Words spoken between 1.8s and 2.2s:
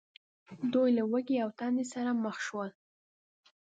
سره